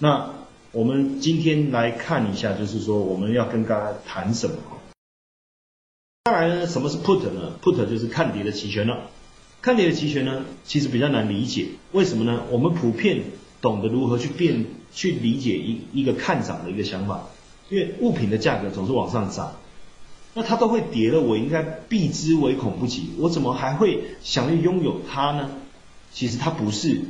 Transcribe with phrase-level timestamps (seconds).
[0.00, 0.30] 那
[0.70, 4.54] 我们今天来看一下，就是说我们要跟大家谈什么？
[6.24, 9.10] 当然呢，什么是 put 呢？put 就是看跌的期权了。
[9.60, 11.66] 看跌的期权呢，其实比较难理解。
[11.90, 12.44] 为什么呢？
[12.50, 13.22] 我们普遍
[13.60, 17.26] 懂得如何去变去理解一一个看涨的一个想法，
[17.68, 19.56] 因为物品的价格总是往上涨，
[20.34, 23.10] 那它都会跌了，我应该避之唯恐不及。
[23.18, 25.50] 我怎么还会想要拥有它呢？
[26.12, 27.00] 其实它不是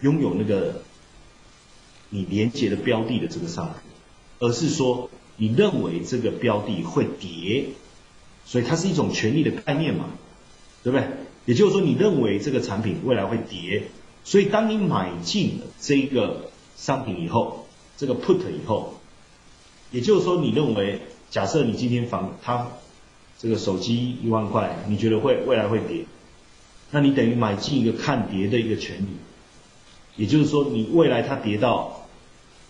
[0.00, 0.82] 拥有那个
[2.12, 3.74] 你连接的标的的这个商品，
[4.38, 5.08] 而是说
[5.38, 7.70] 你认为这个标的会跌，
[8.44, 10.10] 所以它是一种权利的概念嘛，
[10.84, 11.08] 对不对？
[11.46, 13.84] 也就是说，你认为这个产品未来会跌，
[14.24, 19.00] 所以当你买进了这个商品以后，这个 put 以后，
[19.90, 21.00] 也就是说，你认为
[21.30, 22.68] 假设你今天房它
[23.38, 26.04] 这个手机一万块，你觉得会未来会跌，
[26.92, 29.06] 那你等于买进一个看跌的一个权利，
[30.16, 32.01] 也就是说，你未来它跌到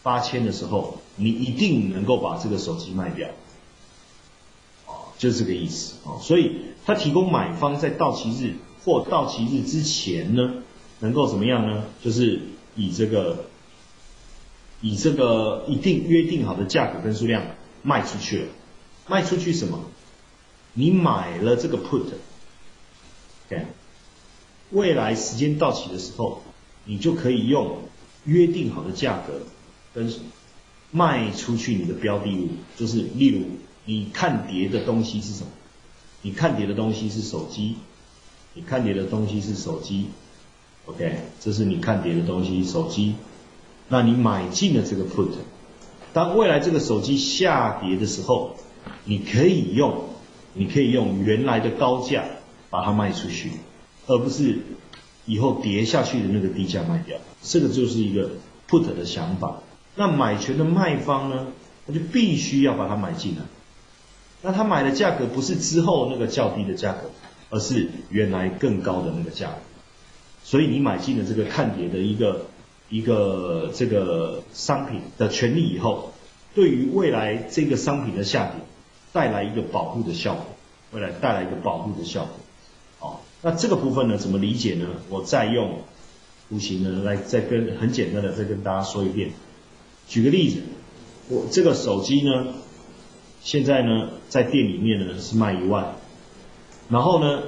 [0.03, 3.29] 八千的时候，你一定能够把这个手机卖掉，
[4.87, 6.67] 哦，就是这个意思哦，所以。
[6.85, 10.55] 他提供买方在到期日或到期日之前呢，
[10.99, 11.85] 能够怎么样呢？
[12.03, 12.41] 就是
[12.75, 13.45] 以这个
[14.81, 17.45] 以这个一定约定好的价格跟数量
[17.85, 18.49] 卖出去了。
[19.07, 19.79] 卖出去什么？
[20.73, 23.67] 你买了这个 put，OK，
[24.73, 26.43] 未来时间到期的时候，
[26.85, 27.79] 你就可以用
[28.25, 29.35] 约定好的价格
[29.95, 30.13] 跟
[30.91, 33.47] 卖出去你的标的物，就是例如
[33.85, 35.51] 你看跌的东西是什么？
[36.23, 37.77] 你看跌的东西是手机，
[38.55, 40.07] 你看跌的东西是手机
[40.87, 43.15] ，OK，这是你看跌的东西，手机。
[43.89, 45.31] 那你买进了这个 put，
[46.13, 48.55] 当未来这个手机下跌的时候，
[49.05, 50.05] 你可以用，
[50.55, 52.25] 你可以用原来的高价
[52.71, 53.51] 把它卖出去，
[54.07, 54.59] 而不是
[55.27, 57.19] 以后跌下去的那个低价卖掉。
[57.43, 58.31] 这个就是一个
[58.69, 59.62] put 的想法。
[59.95, 61.49] 那买权的卖方呢，
[61.87, 63.43] 他就必须要把它买进来。
[64.43, 67.11] 那他买的价格不是之后那个较低的价格，
[67.51, 69.57] 而是原来更高的那个价格。
[70.43, 72.47] 所以你买进了这个看跌的一个
[72.89, 76.13] 一个这个商品的权利以后，
[76.55, 78.55] 对于未来这个商品的下跌
[79.13, 80.47] 带来一个保护的效果，
[80.91, 82.33] 未来带来一个保护的效果。
[82.99, 84.87] 好，那这个部分呢怎么理解呢？
[85.09, 85.83] 我再用
[86.49, 89.31] 图形呢来再跟很简单的再跟大家说一遍。
[90.09, 90.63] 举个例子，
[91.29, 92.55] 我这个手机呢。
[93.45, 95.97] 现在呢，在店里面呢是卖一万，
[96.89, 97.43] 然后呢，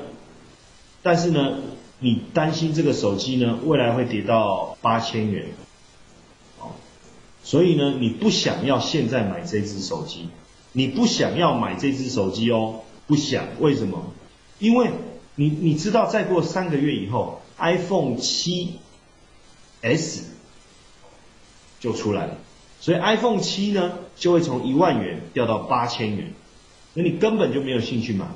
[1.04, 1.59] 但是呢，
[2.00, 5.47] 你担心这个手机呢未来会跌到八千元，
[6.59, 6.72] 哦，
[7.44, 10.31] 所以呢，你不想要现在买这只手机，
[10.72, 14.12] 你不想要买这只手机哦，不想，为什么？
[14.59, 14.91] 因为
[15.36, 18.81] 你你知道再过三个月以后，iPhone 七
[19.81, 20.25] S
[21.84, 22.39] 就出来了。
[22.81, 26.33] 所以 iPhone 七呢，就会从一万元掉到八千元，
[26.95, 28.27] 那你根本就没有兴趣买。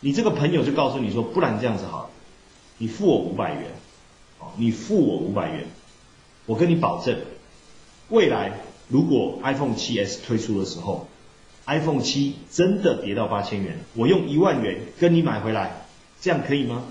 [0.00, 2.10] 你这个朋友就告诉你说，不然这样子好了，
[2.78, 3.64] 你付我五百元，
[4.40, 5.66] 哦，你付我五百元，
[6.46, 7.16] 我跟你保证，
[8.08, 11.06] 未来如果 iPhone 七 S 推出的时候
[11.66, 15.84] ，iPhone 七真的跌到八千元，我用一万元跟你买回来，
[16.20, 16.84] 这样可以吗？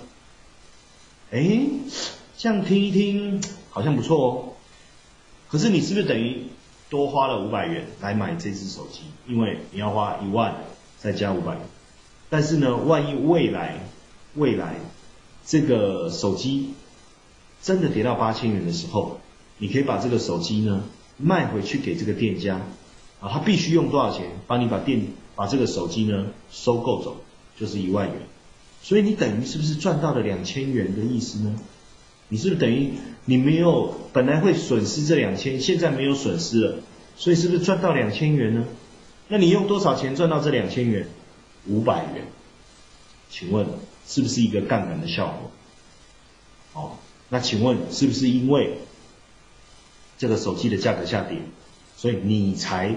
[1.30, 1.60] 哎，
[2.36, 4.49] 这样听一听好像不错哦，
[5.50, 6.44] 可是你是不是等于？
[6.88, 10.56] 多花了五百元来买这只手机，因为你要花一万
[10.98, 11.60] 再加五百元。
[12.28, 13.78] 但是呢，万一未来
[14.34, 14.74] 未来
[15.46, 16.74] 这个手机
[17.62, 19.20] 真的跌到八千元的时候，
[19.58, 20.82] 你可以把这个手机呢
[21.16, 22.60] 卖回去给这个店家
[23.20, 25.06] 啊，他必须用多少钱帮你把店
[25.36, 27.18] 把这个手机呢收购走，
[27.56, 28.16] 就是一万元。
[28.82, 31.54] 所以你等于是不是赚到了两千元的意思呢？
[32.32, 32.92] 你是不是等于
[33.24, 36.78] 你没有本来会损失这两千，现在没有损失了，
[37.16, 38.64] 所以是不是赚到两千元呢？
[39.26, 41.08] 那你用多少钱赚到这两千元？
[41.66, 42.24] 五百元，
[43.28, 43.66] 请问
[44.06, 45.50] 是不是一个杠杆的效果？
[46.72, 47.00] 好，
[47.30, 48.78] 那请问是不是因为
[50.16, 51.38] 这个手机的价格下跌，
[51.96, 52.94] 所以你才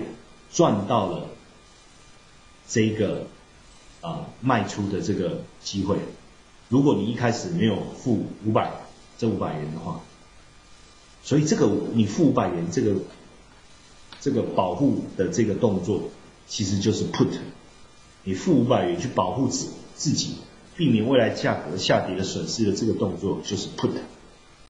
[0.52, 1.30] 赚到了
[2.68, 3.26] 这个
[4.02, 5.98] 啊卖出的这个机会？
[6.70, 8.72] 如果你一开始没有付五百。
[9.18, 10.02] 这五百元的话，
[11.24, 12.96] 所以这个你付五百元，这个
[14.20, 16.10] 这个保护的这个动作，
[16.48, 17.30] 其实就是 put，
[18.24, 20.36] 你付五百元去保护自自己，
[20.76, 23.92] 避免未来价格下跌的损失的这个动作，就是 put。